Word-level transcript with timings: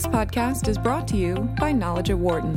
This 0.00 0.06
podcast 0.06 0.66
is 0.66 0.78
brought 0.78 1.06
to 1.08 1.18
you 1.18 1.34
by 1.58 1.72
Knowledge 1.72 2.08
at 2.08 2.16
Wharton. 2.18 2.54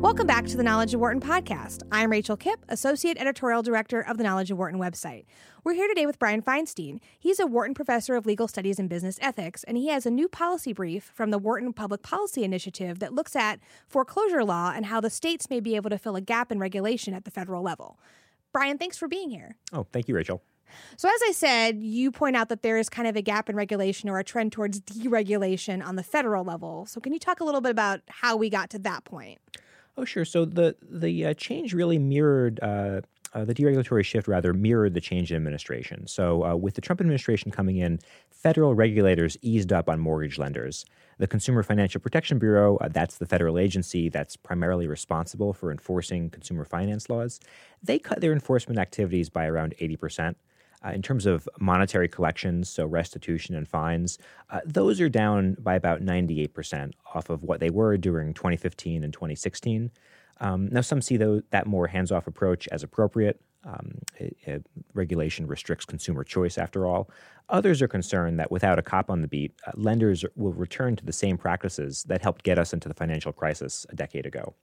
Welcome 0.00 0.26
back 0.26 0.46
to 0.46 0.56
the 0.56 0.62
Knowledge 0.62 0.94
of 0.94 1.00
Wharton 1.00 1.20
podcast. 1.20 1.82
I'm 1.92 2.10
Rachel 2.10 2.38
Kipp, 2.38 2.64
Associate 2.70 3.18
Editorial 3.20 3.60
Director 3.60 4.00
of 4.00 4.16
the 4.16 4.24
Knowledge 4.24 4.50
of 4.50 4.56
Wharton 4.56 4.80
website. 4.80 5.26
We're 5.64 5.74
here 5.74 5.86
today 5.86 6.06
with 6.06 6.18
Brian 6.18 6.40
Feinstein. 6.40 7.00
He's 7.20 7.38
a 7.38 7.46
Wharton 7.46 7.74
Professor 7.74 8.14
of 8.14 8.24
Legal 8.24 8.48
Studies 8.48 8.78
and 8.78 8.88
Business 8.88 9.18
Ethics, 9.20 9.64
and 9.64 9.76
he 9.76 9.88
has 9.88 10.06
a 10.06 10.10
new 10.10 10.28
policy 10.28 10.72
brief 10.72 11.12
from 11.14 11.30
the 11.30 11.36
Wharton 11.36 11.74
Public 11.74 12.00
Policy 12.02 12.42
Initiative 12.42 13.00
that 13.00 13.12
looks 13.12 13.36
at 13.36 13.60
foreclosure 13.86 14.44
law 14.44 14.72
and 14.74 14.86
how 14.86 14.98
the 14.98 15.10
states 15.10 15.50
may 15.50 15.60
be 15.60 15.76
able 15.76 15.90
to 15.90 15.98
fill 15.98 16.16
a 16.16 16.22
gap 16.22 16.50
in 16.50 16.58
regulation 16.58 17.12
at 17.12 17.26
the 17.26 17.30
federal 17.30 17.62
level. 17.62 17.98
Brian, 18.52 18.78
thanks 18.78 18.98
for 18.98 19.08
being 19.08 19.30
here. 19.30 19.56
Oh, 19.72 19.86
thank 19.92 20.08
you, 20.08 20.14
Rachel. 20.14 20.42
So, 20.96 21.08
as 21.08 21.20
I 21.28 21.32
said, 21.32 21.82
you 21.82 22.10
point 22.10 22.36
out 22.36 22.48
that 22.48 22.62
there 22.62 22.78
is 22.78 22.88
kind 22.88 23.06
of 23.06 23.16
a 23.16 23.22
gap 23.22 23.50
in 23.50 23.56
regulation 23.56 24.08
or 24.08 24.18
a 24.18 24.24
trend 24.24 24.52
towards 24.52 24.80
deregulation 24.80 25.84
on 25.84 25.96
the 25.96 26.02
federal 26.02 26.44
level. 26.44 26.86
So, 26.86 27.00
can 27.00 27.12
you 27.12 27.18
talk 27.18 27.40
a 27.40 27.44
little 27.44 27.60
bit 27.60 27.70
about 27.70 28.00
how 28.08 28.36
we 28.36 28.48
got 28.48 28.70
to 28.70 28.78
that 28.80 29.04
point? 29.04 29.38
Oh, 29.96 30.04
sure. 30.04 30.24
So 30.24 30.44
the 30.44 30.76
the 30.82 31.26
uh, 31.26 31.34
change 31.34 31.74
really 31.74 31.98
mirrored. 31.98 32.60
Uh, 32.60 33.02
uh, 33.34 33.46
the 33.46 33.54
deregulatory 33.54 34.04
shift 34.04 34.28
rather 34.28 34.52
mirrored 34.52 34.92
the 34.92 35.00
change 35.00 35.30
in 35.30 35.36
administration. 35.36 36.06
So, 36.06 36.44
uh, 36.44 36.54
with 36.54 36.74
the 36.74 36.82
Trump 36.82 37.00
administration 37.00 37.50
coming 37.50 37.78
in, 37.78 37.98
federal 38.42 38.74
regulators 38.74 39.36
eased 39.40 39.72
up 39.72 39.88
on 39.88 40.00
mortgage 40.00 40.38
lenders. 40.38 40.84
The 41.18 41.28
Consumer 41.28 41.62
Financial 41.62 42.00
Protection 42.00 42.38
Bureau, 42.38 42.76
uh, 42.78 42.88
that's 42.88 43.18
the 43.18 43.26
federal 43.26 43.58
agency 43.58 44.08
that's 44.08 44.36
primarily 44.36 44.88
responsible 44.88 45.52
for 45.52 45.70
enforcing 45.70 46.28
consumer 46.30 46.64
finance 46.64 47.08
laws, 47.08 47.38
they 47.82 47.98
cut 47.98 48.20
their 48.20 48.32
enforcement 48.32 48.80
activities 48.80 49.30
by 49.30 49.46
around 49.46 49.74
80 49.78 49.96
percent. 49.96 50.36
Uh, 50.84 50.90
in 50.90 51.00
terms 51.00 51.26
of 51.26 51.48
monetary 51.60 52.08
collections, 52.08 52.68
so 52.68 52.84
restitution 52.84 53.54
and 53.54 53.68
fines, 53.68 54.18
uh, 54.50 54.58
those 54.64 55.00
are 55.00 55.08
down 55.08 55.56
by 55.60 55.76
about 55.76 56.00
98% 56.00 56.90
off 57.14 57.30
of 57.30 57.44
what 57.44 57.60
they 57.60 57.70
were 57.70 57.96
during 57.96 58.34
2015 58.34 59.04
and 59.04 59.12
2016. 59.12 59.92
Um, 60.40 60.68
now, 60.72 60.80
some 60.80 61.00
see 61.00 61.16
though, 61.16 61.40
that 61.50 61.68
more 61.68 61.86
hands 61.86 62.10
off 62.10 62.26
approach 62.26 62.66
as 62.72 62.82
appropriate. 62.82 63.40
Um, 63.64 63.98
it, 64.16 64.36
it, 64.44 64.66
regulation 64.92 65.46
restricts 65.46 65.84
consumer 65.84 66.24
choice, 66.24 66.58
after 66.58 66.86
all. 66.86 67.08
Others 67.48 67.80
are 67.80 67.88
concerned 67.88 68.40
that 68.40 68.50
without 68.50 68.78
a 68.78 68.82
cop 68.82 69.08
on 69.08 69.22
the 69.22 69.28
beat, 69.28 69.52
uh, 69.66 69.72
lenders 69.74 70.24
will 70.34 70.52
return 70.52 70.96
to 70.96 71.04
the 71.04 71.12
same 71.12 71.38
practices 71.38 72.02
that 72.04 72.22
helped 72.22 72.42
get 72.42 72.58
us 72.58 72.72
into 72.72 72.88
the 72.88 72.94
financial 72.94 73.32
crisis 73.32 73.86
a 73.90 73.94
decade 73.94 74.26
ago. 74.26 74.54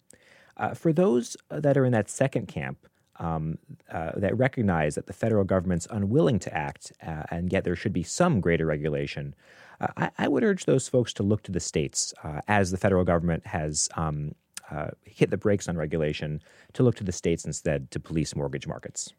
Uh, 0.58 0.73
for 0.73 0.92
those 0.92 1.38
that 1.50 1.77
are 1.77 1.86
in 1.86 1.94
that 1.94 2.09
second 2.09 2.47
camp, 2.47 2.88
um, 3.20 3.58
uh, 3.92 4.11
that 4.16 4.38
recognize 4.38 4.95
that 4.95 5.08
the 5.08 5.14
federal 5.14 5.44
government's 5.44 5.88
unwilling 5.92 6.39
to 6.39 6.53
act, 6.55 6.94
uh, 7.05 7.23
and 7.31 7.52
yet 7.52 7.64
there 7.64 7.75
should 7.75 7.94
be 7.94 8.03
some 8.03 8.39
greater 8.39 8.66
regulation. 8.66 9.36
Uh, 9.81 9.88
I, 9.97 10.11
I, 10.17 10.27
would 10.27 10.44
urge 10.44 10.66
those 10.66 10.88
folks 10.88 11.14
to 11.14 11.23
look 11.23 11.44
to 11.44 11.52
the 11.52 11.59
states 11.59 12.14
uh, 12.23 12.42
as 12.47 12.72
the 12.72 12.77
federal 12.77 13.03
government 13.03 13.45
has 13.45 13.89
um, 13.95 14.33
uh, 14.72 14.89
hit 15.03 15.30
the 15.30 15.38
brakes 15.38 15.67
on 15.67 15.78
regulation, 15.78 16.42
to 16.73 16.84
look 16.84 16.95
to 16.95 17.03
the 17.03 17.12
states 17.12 17.45
instead 17.45 17.92
to 17.92 18.00
police 18.00 18.36
mortgage 18.36 18.67
markets. 18.67 19.14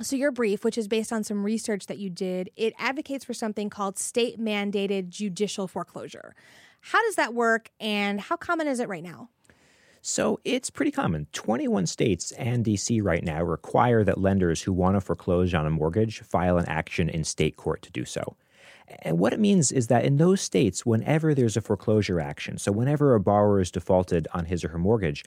So, 0.00 0.16
your 0.16 0.32
brief, 0.32 0.64
which 0.64 0.76
is 0.76 0.88
based 0.88 1.12
on 1.12 1.22
some 1.22 1.44
research 1.44 1.86
that 1.86 1.98
you 1.98 2.10
did, 2.10 2.50
it 2.56 2.74
advocates 2.78 3.24
for 3.24 3.34
something 3.34 3.70
called 3.70 3.98
state 3.98 4.40
mandated 4.40 5.08
judicial 5.08 5.68
foreclosure. 5.68 6.34
How 6.80 7.00
does 7.04 7.14
that 7.14 7.32
work, 7.32 7.70
and 7.78 8.20
how 8.20 8.36
common 8.36 8.66
is 8.66 8.80
it 8.80 8.88
right 8.88 9.04
now? 9.04 9.28
So 10.06 10.38
it's 10.44 10.68
pretty 10.68 10.90
common. 10.90 11.28
21 11.32 11.86
states 11.86 12.30
and 12.32 12.62
DC 12.62 13.02
right 13.02 13.24
now 13.24 13.42
require 13.42 14.04
that 14.04 14.20
lenders 14.20 14.60
who 14.60 14.70
want 14.70 14.96
to 14.96 15.00
foreclose 15.00 15.54
on 15.54 15.64
a 15.64 15.70
mortgage 15.70 16.20
file 16.20 16.58
an 16.58 16.66
action 16.66 17.08
in 17.08 17.24
state 17.24 17.56
court 17.56 17.80
to 17.82 17.90
do 17.90 18.04
so. 18.04 18.36
And 19.02 19.18
what 19.18 19.32
it 19.32 19.40
means 19.40 19.72
is 19.72 19.86
that 19.86 20.04
in 20.04 20.18
those 20.18 20.40
states, 20.40 20.84
whenever 20.84 21.34
there's 21.34 21.56
a 21.56 21.62
foreclosure 21.62 22.20
action, 22.20 22.58
so 22.58 22.70
whenever 22.70 23.14
a 23.14 23.20
borrower 23.20 23.60
is 23.60 23.70
defaulted 23.70 24.28
on 24.34 24.44
his 24.44 24.64
or 24.64 24.68
her 24.68 24.78
mortgage, 24.78 25.24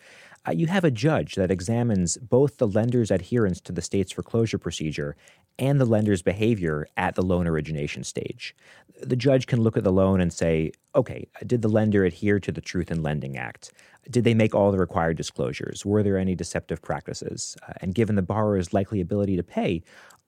uh, 0.47 0.51
you 0.51 0.67
have 0.67 0.83
a 0.83 0.91
judge 0.91 1.35
that 1.35 1.51
examines 1.51 2.17
both 2.17 2.57
the 2.57 2.67
lender's 2.67 3.11
adherence 3.11 3.59
to 3.61 3.71
the 3.71 3.81
state's 3.81 4.11
foreclosure 4.11 4.57
procedure 4.57 5.15
and 5.59 5.81
the 5.81 5.85
lender's 5.85 6.21
behavior 6.21 6.87
at 6.97 7.15
the 7.15 7.23
loan 7.23 7.47
origination 7.47 8.03
stage. 8.03 8.55
The 9.01 9.15
judge 9.15 9.47
can 9.47 9.61
look 9.61 9.75
at 9.75 9.83
the 9.83 9.91
loan 9.91 10.21
and 10.21 10.31
say, 10.31 10.71
okay, 10.95 11.27
did 11.45 11.61
the 11.61 11.67
lender 11.67 12.05
adhere 12.05 12.39
to 12.39 12.51
the 12.51 12.61
Truth 12.61 12.91
in 12.91 13.01
Lending 13.01 13.37
Act? 13.37 13.71
Did 14.09 14.23
they 14.23 14.33
make 14.33 14.55
all 14.55 14.71
the 14.71 14.77
required 14.77 15.17
disclosures? 15.17 15.85
Were 15.85 16.03
there 16.03 16.17
any 16.17 16.35
deceptive 16.35 16.81
practices? 16.81 17.57
Uh, 17.67 17.73
and 17.81 17.95
given 17.95 18.15
the 18.15 18.21
borrower's 18.21 18.71
likely 18.71 19.01
ability 19.01 19.35
to 19.35 19.43
pay, 19.43 19.83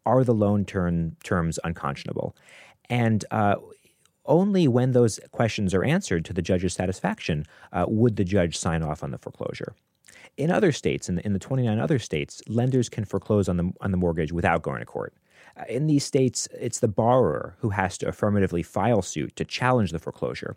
are 0.06 0.24
the 0.24 0.34
loan 0.34 0.66
term, 0.66 1.16
terms 1.24 1.60
unconscionable? 1.64 2.36
And 2.90 3.26
uh, 3.32 3.56
only 4.26 4.68
when 4.68 4.92
those 4.92 5.20
questions 5.32 5.74
are 5.74 5.84
answered 5.84 6.26
to 6.26 6.34
the 6.34 6.42
judge's 6.42 6.74
satisfaction 6.74 7.46
uh, 7.74 7.86
would 7.88 8.16
the 8.16 8.24
judge 8.24 8.58
sign 8.58 8.84
off 8.84 9.04
on 9.04 9.12
the 9.12 9.18
foreclosure. 9.18 9.74
In 10.38 10.52
other 10.52 10.72
states, 10.72 11.10
in 11.10 11.16
the, 11.16 11.26
in 11.26 11.34
the 11.34 11.40
29 11.40 11.80
other 11.80 12.00
states, 12.00 12.42
lenders 12.48 12.88
can 12.88 13.06
foreclose 13.06 13.50
on 13.50 13.58
the, 13.58 13.72
on 13.82 13.92
the 13.92 13.98
mortgage 13.98 14.32
without 14.32 14.62
going 14.62 14.80
to 14.80 14.86
court. 14.86 15.14
Uh, 15.58 15.64
in 15.68 15.88
these 15.88 16.06
states, 16.06 16.48
it's 16.58 16.80
the 16.80 16.88
borrower 16.88 17.56
who 17.60 17.70
has 17.70 17.98
to 17.98 18.08
affirmatively 18.08 18.64
file 18.64 19.02
suit 19.02 19.36
to 19.36 19.44
challenge 19.44 19.92
the 19.92 20.00
foreclosure. 20.00 20.56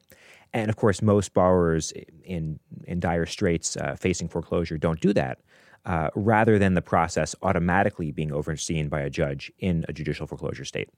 And 0.53 0.69
of 0.69 0.77
course, 0.77 1.03
most 1.03 1.33
borrowers 1.33 1.93
in, 2.25 2.61
in 2.85 3.01
dire 3.01 3.27
straits 3.27 3.77
uh, 3.77 3.97
facing 3.99 4.29
foreclosure 4.29 4.79
don't 4.79 5.01
do 5.01 5.13
that. 5.15 5.41
Uh, 5.85 6.09
rather 6.15 6.61
than 6.61 6.75
the 6.75 6.81
process 6.81 7.35
automatically 7.43 8.13
being 8.13 8.31
overseen 8.31 8.89
by 8.89 9.01
a 9.01 9.11
judge 9.11 9.51
in 9.59 9.85
a 9.89 9.93
judicial 9.93 10.29
foreclosure 10.29 10.65
state. 10.65 10.89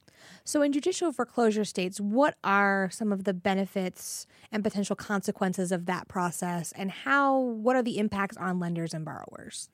So, 0.45 0.61
in 0.61 0.73
judicial 0.73 1.11
foreclosure 1.11 1.65
states, 1.65 2.03
what 2.03 2.37
are 2.45 2.91
some 2.93 3.11
of 3.11 3.25
the 3.25 3.33
benefits 3.33 4.27
and 4.53 4.63
potential 4.63 4.95
consequences 4.95 5.73
of 5.73 5.87
that 5.87 6.07
process, 6.07 6.71
and 6.73 6.91
how? 6.91 7.39
What 7.39 7.77
are 7.77 7.83
the 7.83 7.97
impacts 7.97 8.37
on 8.37 8.61
lenders 8.61 8.93
and 8.93 9.07
borrowers? 9.07 9.71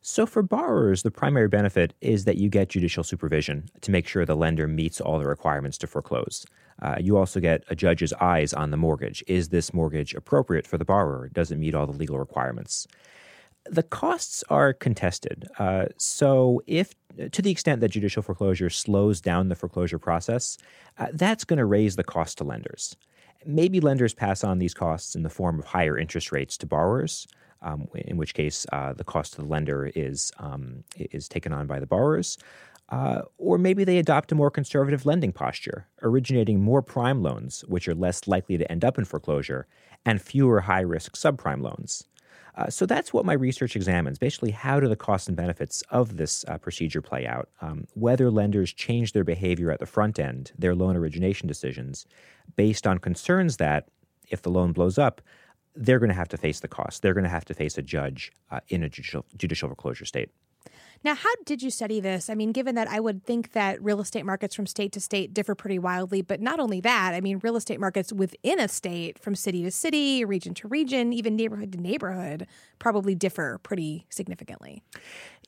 So, 0.00 0.24
for 0.24 0.42
borrowers, 0.42 1.02
the 1.02 1.10
primary 1.10 1.48
benefit 1.48 1.92
is 2.00 2.24
that 2.24 2.38
you 2.38 2.48
get 2.48 2.70
judicial 2.70 3.04
supervision 3.04 3.68
to 3.82 3.90
make 3.90 4.08
sure 4.08 4.24
the 4.24 4.34
lender 4.34 4.66
meets 4.66 4.98
all 4.98 5.18
the 5.18 5.26
requirements 5.26 5.76
to 5.78 5.86
foreclose. 5.86 6.46
Uh, 6.80 6.96
you 6.98 7.16
also 7.16 7.40
get 7.40 7.64
a 7.68 7.74
judge's 7.74 8.12
eyes 8.14 8.54
on 8.54 8.70
the 8.70 8.76
mortgage. 8.76 9.24
Is 9.26 9.48
this 9.48 9.74
mortgage 9.74 10.14
appropriate 10.14 10.66
for 10.66 10.78
the 10.78 10.84
borrower? 10.84 11.28
Does 11.28 11.50
it 11.50 11.58
meet 11.58 11.74
all 11.74 11.86
the 11.86 11.92
legal 11.92 12.18
requirements? 12.18 12.86
The 13.70 13.82
costs 13.82 14.44
are 14.48 14.72
contested. 14.72 15.46
Uh, 15.58 15.86
so, 15.96 16.62
if 16.66 16.94
to 17.32 17.42
the 17.42 17.50
extent 17.50 17.80
that 17.80 17.88
judicial 17.88 18.22
foreclosure 18.22 18.70
slows 18.70 19.20
down 19.20 19.48
the 19.48 19.56
foreclosure 19.56 19.98
process, 19.98 20.56
uh, 20.98 21.06
that's 21.12 21.44
going 21.44 21.58
to 21.58 21.64
raise 21.64 21.96
the 21.96 22.04
cost 22.04 22.38
to 22.38 22.44
lenders. 22.44 22.96
Maybe 23.44 23.80
lenders 23.80 24.14
pass 24.14 24.44
on 24.44 24.58
these 24.58 24.74
costs 24.74 25.14
in 25.14 25.22
the 25.22 25.30
form 25.30 25.58
of 25.58 25.64
higher 25.64 25.98
interest 25.98 26.32
rates 26.32 26.56
to 26.58 26.66
borrowers, 26.66 27.26
um, 27.62 27.88
in 27.94 28.16
which 28.16 28.34
case 28.34 28.66
uh, 28.72 28.92
the 28.92 29.04
cost 29.04 29.34
to 29.34 29.42
the 29.42 29.48
lender 29.48 29.90
is 29.94 30.32
um, 30.38 30.84
is 30.96 31.28
taken 31.28 31.52
on 31.52 31.66
by 31.66 31.80
the 31.80 31.86
borrowers. 31.86 32.38
Uh, 32.90 33.20
or 33.36 33.58
maybe 33.58 33.84
they 33.84 33.98
adopt 33.98 34.32
a 34.32 34.34
more 34.34 34.50
conservative 34.50 35.04
lending 35.04 35.30
posture, 35.30 35.86
originating 36.02 36.60
more 36.60 36.80
prime 36.80 37.22
loans, 37.22 37.62
which 37.68 37.86
are 37.86 37.94
less 37.94 38.26
likely 38.26 38.56
to 38.56 38.70
end 38.72 38.82
up 38.82 38.96
in 38.96 39.04
foreclosure, 39.04 39.66
and 40.06 40.22
fewer 40.22 40.60
high 40.60 40.80
risk 40.80 41.14
subprime 41.14 41.62
loans. 41.62 42.04
Uh, 42.58 42.68
so 42.68 42.84
that's 42.86 43.12
what 43.12 43.24
my 43.24 43.32
research 43.32 43.76
examines. 43.76 44.18
Basically, 44.18 44.50
how 44.50 44.80
do 44.80 44.88
the 44.88 44.96
costs 44.96 45.28
and 45.28 45.36
benefits 45.36 45.82
of 45.90 46.16
this 46.16 46.44
uh, 46.48 46.58
procedure 46.58 47.00
play 47.00 47.24
out? 47.24 47.48
Um, 47.60 47.86
whether 47.94 48.32
lenders 48.32 48.72
change 48.72 49.12
their 49.12 49.22
behavior 49.22 49.70
at 49.70 49.78
the 49.78 49.86
front 49.86 50.18
end, 50.18 50.50
their 50.58 50.74
loan 50.74 50.96
origination 50.96 51.46
decisions, 51.46 52.04
based 52.56 52.84
on 52.84 52.98
concerns 52.98 53.58
that 53.58 53.88
if 54.28 54.42
the 54.42 54.50
loan 54.50 54.72
blows 54.72 54.98
up, 54.98 55.22
they're 55.76 56.00
going 56.00 56.08
to 56.08 56.16
have 56.16 56.28
to 56.28 56.36
face 56.36 56.58
the 56.58 56.66
cost. 56.66 57.00
They're 57.00 57.14
going 57.14 57.22
to 57.22 57.30
have 57.30 57.44
to 57.44 57.54
face 57.54 57.78
a 57.78 57.82
judge 57.82 58.32
uh, 58.50 58.58
in 58.68 58.82
a 58.82 58.88
judicial, 58.88 59.24
judicial 59.36 59.68
foreclosure 59.68 60.04
state. 60.04 60.30
Now, 61.04 61.14
how 61.14 61.30
did 61.44 61.62
you 61.62 61.70
study 61.70 62.00
this? 62.00 62.28
I 62.28 62.34
mean, 62.34 62.50
given 62.50 62.74
that 62.74 62.88
I 62.88 62.98
would 62.98 63.24
think 63.24 63.52
that 63.52 63.82
real 63.82 64.00
estate 64.00 64.26
markets 64.26 64.54
from 64.54 64.66
state 64.66 64.92
to 64.92 65.00
state 65.00 65.32
differ 65.32 65.54
pretty 65.54 65.78
wildly, 65.78 66.22
but 66.22 66.40
not 66.40 66.58
only 66.58 66.80
that, 66.80 67.14
I 67.14 67.20
mean, 67.20 67.38
real 67.42 67.56
estate 67.56 67.78
markets 67.78 68.12
within 68.12 68.58
a 68.58 68.68
state, 68.68 69.18
from 69.18 69.34
city 69.34 69.62
to 69.62 69.70
city, 69.70 70.24
region 70.24 70.54
to 70.54 70.68
region, 70.68 71.12
even 71.12 71.36
neighborhood 71.36 71.72
to 71.72 71.80
neighborhood, 71.80 72.46
probably 72.80 73.14
differ 73.14 73.60
pretty 73.62 74.06
significantly. 74.10 74.82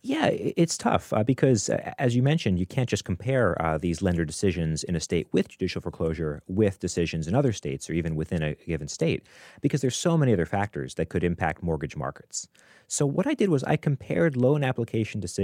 Yeah, 0.03 0.29
it's 0.29 0.79
tough 0.79 1.13
uh, 1.13 1.25
because, 1.25 1.69
uh, 1.69 1.93
as 1.99 2.17
you 2.17 2.23
mentioned, 2.23 2.59
you 2.59 2.65
can't 2.65 2.89
just 2.89 3.05
compare 3.05 3.61
uh, 3.61 3.77
these 3.77 4.01
lender 4.01 4.25
decisions 4.25 4.83
in 4.83 4.97
a 4.97 5.01
state 5.01 5.29
with 5.33 5.49
judicial 5.49 5.83
foreclosure 5.83 6.43
with 6.49 6.81
decisions 6.81 7.29
in 7.29 7.35
other 7.35 7.53
states 7.53 7.91
or 7.91 7.93
even 7.93 8.17
within 8.17 8.43
a 8.43 8.55
given 8.67 8.89
state 8.89 9.27
because 9.61 9.83
there's 9.83 9.97
so 9.97 10.17
many 10.17 10.33
other 10.33 10.47
factors 10.47 10.95
that 10.95 11.11
could 11.11 11.23
impact 11.23 11.63
mortgage 11.63 11.97
markets. 11.97 12.49
So, 12.89 13.05
what 13.05 13.27
I 13.27 13.35
did 13.35 13.51
was 13.51 13.63
I 13.65 13.77
compared 13.77 14.39
loan 14.39 14.65
application 14.65 15.21
decisions 15.21 15.40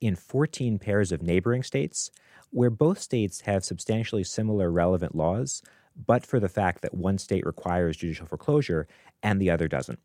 in 0.00 0.16
14 0.16 0.78
pairs 0.78 1.12
of 1.12 1.22
neighboring 1.22 1.62
states 1.62 2.10
where 2.50 2.70
both 2.70 2.98
states 2.98 3.40
have 3.42 3.64
substantially 3.64 4.24
similar 4.24 4.70
relevant 4.70 5.14
laws, 5.14 5.62
but 6.06 6.26
for 6.26 6.38
the 6.38 6.48
fact 6.48 6.82
that 6.82 6.94
one 6.94 7.18
state 7.18 7.46
requires 7.46 7.96
judicial 7.96 8.26
foreclosure 8.26 8.86
and 9.22 9.40
the 9.40 9.50
other 9.50 9.68
doesn't. 9.68 9.98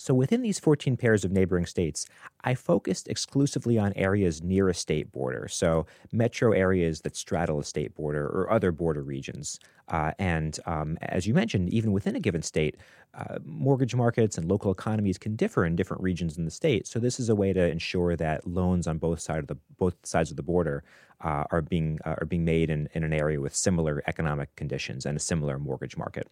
So 0.00 0.14
within 0.14 0.40
these 0.40 0.58
14 0.58 0.96
pairs 0.96 1.26
of 1.26 1.30
neighboring 1.30 1.66
states, 1.66 2.06
I 2.42 2.54
focused 2.54 3.06
exclusively 3.06 3.76
on 3.76 3.92
areas 3.96 4.42
near 4.42 4.70
a 4.70 4.74
state 4.74 5.12
border, 5.12 5.46
so 5.46 5.84
metro 6.10 6.52
areas 6.52 7.02
that 7.02 7.16
straddle 7.16 7.60
a 7.60 7.64
state 7.64 7.94
border 7.94 8.26
or 8.26 8.50
other 8.50 8.72
border 8.72 9.02
regions. 9.02 9.60
Uh, 9.88 10.12
and 10.18 10.58
um, 10.64 10.96
as 11.02 11.26
you 11.26 11.34
mentioned, 11.34 11.68
even 11.68 11.92
within 11.92 12.16
a 12.16 12.20
given 12.20 12.40
state, 12.40 12.78
uh, 13.12 13.40
mortgage 13.44 13.94
markets 13.94 14.38
and 14.38 14.48
local 14.48 14.72
economies 14.72 15.18
can 15.18 15.36
differ 15.36 15.66
in 15.66 15.76
different 15.76 16.02
regions 16.02 16.38
in 16.38 16.46
the 16.46 16.50
state. 16.50 16.86
So 16.86 16.98
this 16.98 17.20
is 17.20 17.28
a 17.28 17.34
way 17.34 17.52
to 17.52 17.70
ensure 17.70 18.16
that 18.16 18.46
loans 18.46 18.86
on 18.86 18.96
both 18.96 19.20
sides 19.20 19.42
of 19.42 19.48
the 19.48 19.58
both 19.76 19.96
sides 20.04 20.30
of 20.30 20.38
the 20.38 20.42
border 20.42 20.82
uh, 21.20 21.44
are 21.50 21.60
being 21.60 21.98
uh, 22.06 22.14
are 22.18 22.26
being 22.26 22.46
made 22.46 22.70
in, 22.70 22.88
in 22.94 23.04
an 23.04 23.12
area 23.12 23.38
with 23.38 23.54
similar 23.54 24.02
economic 24.06 24.56
conditions 24.56 25.04
and 25.04 25.18
a 25.18 25.20
similar 25.20 25.58
mortgage 25.58 25.98
market. 25.98 26.26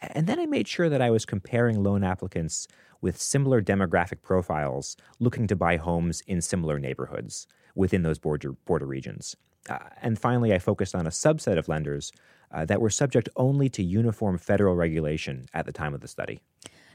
And 0.00 0.26
then 0.26 0.38
I 0.38 0.46
made 0.46 0.68
sure 0.68 0.88
that 0.88 1.02
I 1.02 1.10
was 1.10 1.24
comparing 1.24 1.82
loan 1.82 2.04
applicants 2.04 2.66
with 3.00 3.20
similar 3.20 3.60
demographic 3.60 4.22
profiles 4.22 4.96
looking 5.18 5.46
to 5.48 5.56
buy 5.56 5.76
homes 5.76 6.22
in 6.26 6.40
similar 6.40 6.78
neighborhoods 6.78 7.46
within 7.74 8.02
those 8.02 8.18
border 8.18 8.52
border 8.52 8.86
regions. 8.86 9.36
Uh, 9.68 9.78
and 10.00 10.18
finally, 10.18 10.52
I 10.52 10.58
focused 10.58 10.94
on 10.94 11.06
a 11.06 11.10
subset 11.10 11.58
of 11.58 11.68
lenders 11.68 12.12
uh, 12.52 12.64
that 12.66 12.80
were 12.80 12.90
subject 12.90 13.28
only 13.36 13.68
to 13.70 13.82
uniform 13.82 14.38
federal 14.38 14.74
regulation 14.74 15.46
at 15.54 15.66
the 15.66 15.72
time 15.72 15.94
of 15.94 16.00
the 16.00 16.08
study. 16.08 16.40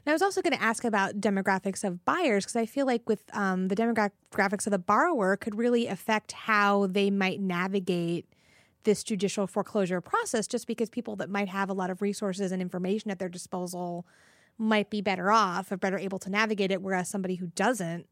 Now, 0.06 0.12
I 0.12 0.14
was 0.14 0.22
also 0.22 0.42
going 0.42 0.56
to 0.56 0.62
ask 0.62 0.84
about 0.84 1.20
demographics 1.20 1.84
of 1.84 2.04
buyers 2.04 2.44
because 2.44 2.56
I 2.56 2.66
feel 2.66 2.86
like 2.86 3.08
with 3.08 3.22
um, 3.34 3.68
the 3.68 3.76
demographics 3.76 4.66
of 4.66 4.70
the 4.70 4.78
borrower 4.78 5.36
could 5.36 5.56
really 5.56 5.86
affect 5.86 6.32
how 6.32 6.86
they 6.86 7.10
might 7.10 7.40
navigate 7.40 8.26
this 8.84 9.02
judicial 9.02 9.46
foreclosure 9.46 10.00
process 10.00 10.46
just 10.46 10.66
because 10.66 10.88
people 10.88 11.16
that 11.16 11.30
might 11.30 11.48
have 11.48 11.68
a 11.68 11.74
lot 11.74 11.90
of 11.90 12.00
resources 12.02 12.52
and 12.52 12.62
information 12.62 13.10
at 13.10 13.18
their 13.18 13.28
disposal 13.28 14.06
might 14.56 14.90
be 14.90 15.00
better 15.00 15.30
off 15.30 15.70
or 15.70 15.76
better 15.76 15.98
able 15.98 16.18
to 16.18 16.30
navigate 16.30 16.70
it 16.70 16.82
whereas 16.82 17.08
somebody 17.08 17.36
who 17.36 17.46
doesn't 17.48 18.06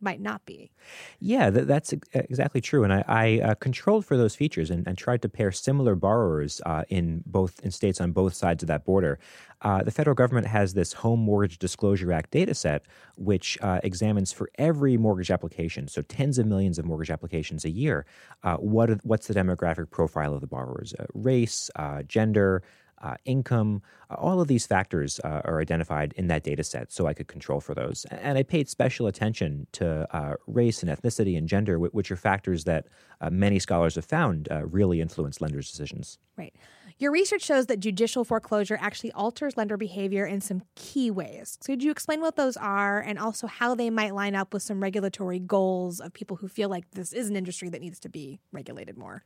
might 0.00 0.20
not 0.20 0.44
be. 0.46 0.70
Yeah, 1.18 1.50
that's 1.50 1.92
exactly 2.12 2.60
true. 2.60 2.84
And 2.84 2.92
I, 2.92 3.04
I 3.06 3.40
uh, 3.40 3.54
controlled 3.54 4.04
for 4.06 4.16
those 4.16 4.34
features 4.34 4.70
and, 4.70 4.86
and, 4.86 4.96
tried 4.96 5.22
to 5.22 5.28
pair 5.28 5.50
similar 5.52 5.94
borrowers 5.94 6.60
uh, 6.66 6.84
in 6.88 7.22
both 7.26 7.60
in 7.60 7.70
states 7.70 8.00
on 8.00 8.12
both 8.12 8.34
sides 8.34 8.62
of 8.62 8.66
that 8.68 8.84
border. 8.84 9.18
Uh, 9.62 9.82
the 9.82 9.90
federal 9.90 10.14
government 10.14 10.46
has 10.46 10.74
this 10.74 10.92
Home 10.94 11.20
Mortgage 11.20 11.58
Disclosure 11.58 12.12
Act 12.12 12.30
data 12.30 12.54
set, 12.54 12.84
which 13.16 13.58
uh, 13.60 13.80
examines 13.82 14.32
for 14.32 14.50
every 14.56 14.96
mortgage 14.96 15.30
application, 15.30 15.86
so 15.86 16.00
tens 16.02 16.38
of 16.38 16.46
millions 16.46 16.78
of 16.78 16.86
mortgage 16.86 17.10
applications 17.10 17.64
a 17.64 17.70
year, 17.70 18.06
uh, 18.42 18.56
what 18.56 18.90
are, 18.90 18.98
what's 19.02 19.26
the 19.26 19.34
demographic 19.34 19.90
profile 19.90 20.32
of 20.34 20.40
the 20.40 20.46
borrowers, 20.46 20.94
uh, 20.98 21.04
race, 21.12 21.70
gender, 22.06 22.62
uh, 23.00 23.14
income, 23.24 23.82
uh, 24.10 24.14
all 24.14 24.40
of 24.40 24.48
these 24.48 24.66
factors 24.66 25.20
uh, 25.24 25.42
are 25.44 25.60
identified 25.60 26.12
in 26.16 26.28
that 26.28 26.42
data 26.42 26.62
set, 26.62 26.92
so 26.92 27.06
I 27.06 27.14
could 27.14 27.28
control 27.28 27.60
for 27.60 27.74
those. 27.74 28.04
And 28.10 28.36
I 28.36 28.42
paid 28.42 28.68
special 28.68 29.06
attention 29.06 29.66
to 29.72 30.06
uh, 30.14 30.34
race 30.46 30.82
and 30.82 30.90
ethnicity 30.90 31.36
and 31.36 31.48
gender, 31.48 31.78
which 31.78 32.10
are 32.10 32.16
factors 32.16 32.64
that 32.64 32.86
uh, 33.20 33.30
many 33.30 33.58
scholars 33.58 33.94
have 33.94 34.04
found 34.04 34.48
uh, 34.50 34.66
really 34.66 35.00
influence 35.00 35.40
lenders' 35.40 35.70
decisions. 35.70 36.18
Right. 36.36 36.54
Your 36.98 37.12
research 37.12 37.42
shows 37.42 37.66
that 37.66 37.80
judicial 37.80 38.24
foreclosure 38.24 38.76
actually 38.78 39.12
alters 39.12 39.56
lender 39.56 39.78
behavior 39.78 40.26
in 40.26 40.42
some 40.42 40.62
key 40.74 41.10
ways. 41.10 41.56
So, 41.62 41.72
could 41.72 41.82
you 41.82 41.90
explain 41.90 42.20
what 42.20 42.36
those 42.36 42.58
are 42.58 43.00
and 43.00 43.18
also 43.18 43.46
how 43.46 43.74
they 43.74 43.88
might 43.88 44.14
line 44.14 44.34
up 44.34 44.52
with 44.52 44.62
some 44.62 44.82
regulatory 44.82 45.38
goals 45.38 46.00
of 46.00 46.12
people 46.12 46.36
who 46.36 46.48
feel 46.48 46.68
like 46.68 46.90
this 46.90 47.14
is 47.14 47.30
an 47.30 47.36
industry 47.36 47.70
that 47.70 47.80
needs 47.80 47.98
to 48.00 48.10
be 48.10 48.40
regulated 48.52 48.98
more? 48.98 49.24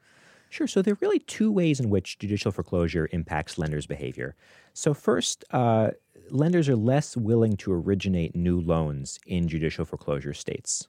Sure. 0.55 0.69
So 0.69 0.83
there 0.83 0.95
are 0.95 0.99
really 1.01 1.19
two 1.19 1.51
ways 1.51 1.81
in 1.81 1.91
which 1.91 2.17
judicial 2.17 2.53
foreclosure 2.53 3.09
impacts 3.11 3.59
lenders' 3.59 3.89
behavior. 3.89 4.37
So, 4.73 4.95
first, 4.95 5.45
uh, 5.51 5.91
lenders 6.31 6.69
are 6.69 6.77
less 6.77 7.17
willing 7.17 7.57
to 7.57 7.73
originate 7.73 8.37
new 8.37 8.61
loans 8.61 9.19
in 9.27 9.49
judicial 9.49 9.85
foreclosure 9.85 10.33
states. 10.33 10.87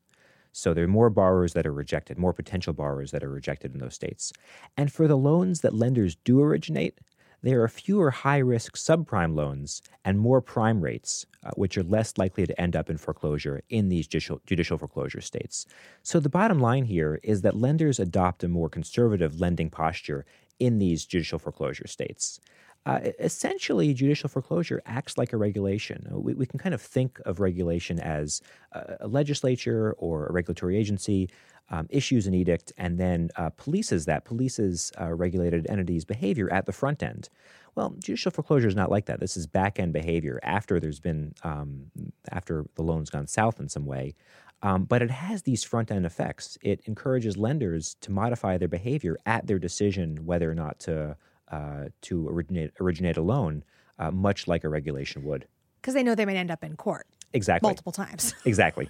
So 0.51 0.75
there 0.75 0.83
are 0.83 0.87
more 0.87 1.09
borrowers 1.09 1.53
that 1.53 1.65
are 1.65 1.73
rejected, 1.73 2.19
more 2.19 2.31
potential 2.31 2.73
borrowers 2.73 3.09
that 3.09 3.23
are 3.23 3.31
rejected 3.31 3.73
in 3.73 3.79
those 3.79 3.95
states. 3.95 4.31
And 4.77 4.91
for 4.93 5.07
the 5.07 5.17
loans 5.17 5.61
that 5.61 5.73
lenders 5.73 6.13
do 6.13 6.43
originate, 6.43 6.99
there 7.45 7.61
are 7.61 7.67
fewer 7.67 8.09
high 8.09 8.39
risk 8.39 8.75
subprime 8.75 9.35
loans 9.35 9.83
and 10.03 10.19
more 10.19 10.41
prime 10.41 10.81
rates, 10.81 11.27
uh, 11.43 11.51
which 11.55 11.77
are 11.77 11.83
less 11.83 12.17
likely 12.17 12.47
to 12.47 12.59
end 12.59 12.75
up 12.75 12.89
in 12.89 12.97
foreclosure 12.97 13.61
in 13.69 13.89
these 13.89 14.07
judicial, 14.07 14.41
judicial 14.47 14.79
foreclosure 14.79 15.21
states. 15.21 15.67
So 16.01 16.19
the 16.19 16.27
bottom 16.27 16.59
line 16.59 16.85
here 16.85 17.19
is 17.21 17.43
that 17.43 17.55
lenders 17.55 17.99
adopt 17.99 18.43
a 18.43 18.47
more 18.47 18.67
conservative 18.67 19.39
lending 19.39 19.69
posture 19.69 20.25
in 20.59 20.79
these 20.79 21.05
judicial 21.05 21.37
foreclosure 21.37 21.85
states. 21.85 22.39
Uh, 22.85 22.99
essentially, 23.19 23.95
judicial 23.95 24.29
foreclosure 24.29 24.79
acts 24.85 25.17
like 25.17 25.33
a 25.33 25.37
regulation. 25.37 26.07
Uh, 26.11 26.19
we, 26.19 26.35
we, 26.35 26.45
can 26.45 26.59
kind 26.59 26.75
of 26.75 26.81
think 26.81 27.19
of 27.25 27.39
regulation 27.39 27.99
as 27.99 28.41
a, 28.73 28.97
a 29.01 29.07
legislature 29.07 29.95
or 29.97 30.27
a 30.27 30.31
regulatory 30.31 30.77
agency 30.77 31.27
um, 31.69 31.87
issues 31.89 32.27
an 32.27 32.35
edict 32.35 32.71
and 32.77 32.99
then 32.99 33.29
uh, 33.37 33.49
polices 33.51 34.05
that, 34.05 34.23
polices 34.23 34.91
uh, 35.01 35.11
regulated 35.13 35.65
entities' 35.67 36.05
behavior 36.05 36.51
at 36.53 36.65
the 36.65 36.71
front 36.71 37.01
end. 37.01 37.29
Well, 37.73 37.95
judicial 37.99 38.31
foreclosure 38.31 38.67
is 38.67 38.75
not 38.75 38.91
like 38.91 39.05
that. 39.07 39.19
This 39.19 39.35
is 39.35 39.47
back 39.47 39.79
end 39.79 39.91
behavior 39.91 40.39
after 40.43 40.79
there's 40.79 40.99
been, 40.99 41.33
um, 41.43 41.91
after 42.31 42.65
the 42.75 42.83
loan's 42.83 43.09
gone 43.09 43.27
south 43.27 43.59
in 43.59 43.67
some 43.67 43.85
way. 43.85 44.15
Um, 44.61 44.85
but 44.85 45.01
it 45.01 45.11
has 45.11 45.41
these 45.41 45.63
front 45.63 45.91
end 45.91 46.05
effects. 46.05 46.57
It 46.61 46.81
encourages 46.85 47.35
lenders 47.35 47.95
to 48.01 48.11
modify 48.11 48.57
their 48.57 48.67
behavior 48.67 49.17
at 49.25 49.47
their 49.47 49.59
decision 49.59 50.25
whether 50.25 50.49
or 50.49 50.55
not 50.55 50.79
to, 50.81 51.17
uh, 51.51 51.85
to 52.01 52.27
originate, 52.27 52.71
originate 52.79 53.17
a 53.17 53.21
loan, 53.21 53.63
uh, 53.99 54.11
much 54.11 54.47
like 54.47 54.63
a 54.63 54.69
regulation 54.69 55.23
would. 55.23 55.47
Because 55.81 55.93
they 55.93 56.03
know 56.03 56.15
they 56.15 56.25
might 56.25 56.35
end 56.35 56.51
up 56.51 56.63
in 56.63 56.75
court. 56.75 57.07
Exactly. 57.33 57.67
Multiple 57.67 57.91
times. 57.91 58.33
exactly. 58.45 58.89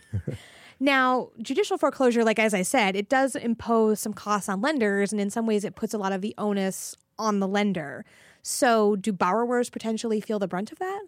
Now, 0.79 1.29
judicial 1.41 1.77
foreclosure, 1.77 2.23
like 2.23 2.39
as 2.39 2.53
I 2.53 2.61
said, 2.61 2.95
it 2.95 3.09
does 3.09 3.35
impose 3.35 3.99
some 3.99 4.13
costs 4.13 4.49
on 4.49 4.61
lenders, 4.61 5.11
and 5.11 5.21
in 5.21 5.29
some 5.29 5.45
ways, 5.45 5.63
it 5.63 5.75
puts 5.75 5.93
a 5.93 5.97
lot 5.97 6.11
of 6.11 6.21
the 6.21 6.35
onus 6.37 6.95
on 7.17 7.39
the 7.39 7.47
lender. 7.47 8.05
So, 8.41 8.95
do 8.95 9.11
borrowers 9.11 9.69
potentially 9.69 10.21
feel 10.21 10.37
the 10.37 10.47
brunt 10.47 10.71
of 10.71 10.79
that? 10.79 11.01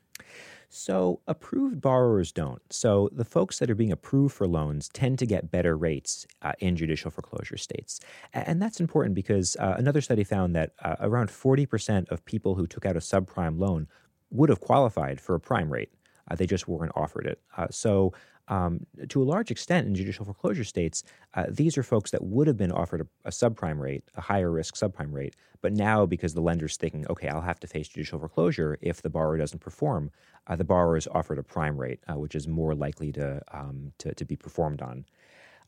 So, 0.70 1.22
approved 1.28 1.80
borrowers 1.80 2.34
don't. 2.34 2.62
So, 2.70 3.10
the 3.14 3.24
folks 3.24 3.60
that 3.60 3.70
are 3.70 3.76
being 3.76 3.92
approved 3.92 4.36
for 4.36 4.48
loans 4.48 4.90
tend 4.90 5.18
to 5.20 5.26
get 5.26 5.50
better 5.50 5.78
rates 5.78 6.28
uh, 6.42 6.54
in 6.60 6.76
judicial 6.76 7.10
foreclosure 7.10 7.58
states. 7.58 8.02
And 8.34 8.62
that's 8.62 8.82
important 8.82 9.16
because 9.16 9.56
uh, 9.58 9.76
another 9.78 10.02
study 10.02 10.26
found 10.26 10.56
that 10.56 10.74
uh, 10.84 10.98
around 11.00 11.30
40% 11.30 12.10
of 12.10 12.26
people 12.26 12.56
who 12.56 12.68
took 12.68 12.86
out 12.86 12.98
a 12.98 13.00
subprime 13.00 13.58
loan 13.58 13.88
would 14.30 14.50
have 14.50 14.60
qualified 14.60 15.22
for 15.22 15.36
a 15.36 15.40
prime 15.40 15.72
rate. 15.72 15.90
Uh, 16.30 16.36
they 16.36 16.46
just 16.46 16.68
weren't 16.68 16.92
offered 16.96 17.26
it. 17.26 17.40
Uh, 17.58 17.68
so, 17.70 18.14
um, 18.50 18.86
to 19.10 19.22
a 19.22 19.26
large 19.26 19.52
extent 19.52 19.88
in 19.88 19.96
judicial 19.96 20.24
foreclosure 20.24 20.64
states, 20.64 21.04
uh, 21.34 21.46
these 21.50 21.78
are 21.78 21.84
folks 21.84 22.12
that 22.12 22.24
would 22.24 22.48
have 22.48 22.56
been 22.58 22.72
offered 22.72 23.02
a, 23.02 23.08
a, 23.26 23.30
subprime 23.30 23.80
rate, 23.80 24.04
a 24.16 24.22
higher 24.22 24.50
risk 24.52 24.76
subprime 24.76 25.12
rate, 25.12 25.36
but 25.62 25.74
now 25.74 26.06
because 26.06 26.34
the 26.34 26.42
lender's 26.42 26.78
thinking, 26.78 27.06
okay, 27.10 27.28
I'll 27.28 27.42
have 27.42 27.60
to 27.60 27.68
face 27.68 27.90
judicial 27.90 28.20
foreclosure 28.20 28.78
if 28.82 29.02
the 29.02 29.10
borrower 29.10 29.38
doesn't 29.38 29.60
perform, 29.60 30.12
uh, 30.48 30.56
the 30.56 30.64
borrower 30.64 30.96
is 30.96 31.08
offered 31.08 31.40
a 31.40 31.44
prime 31.44 31.78
rate, 31.78 32.00
uh, 32.08 32.18
which 32.18 32.36
is 32.36 32.48
more 32.48 32.74
likely 32.74 33.12
to, 33.14 33.42
um, 33.52 33.92
to, 33.98 34.16
to, 34.16 34.24
be 34.24 34.38
performed 34.38 34.82
on. 34.82 35.06